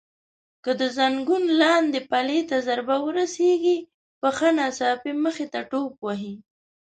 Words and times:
که 0.63 0.71
د 0.79 0.81
زنګون 0.97 1.43
لاندې 1.61 1.99
پلې 2.11 2.39
ته 2.49 2.57
ضربه 2.67 2.97
ورسېږي 3.03 3.77
پښه 4.21 4.49
ناڅاپي 4.57 5.11
مخې 5.23 5.45
ته 5.53 5.59
ټوپ 5.69 5.93
وهي. 6.05 6.35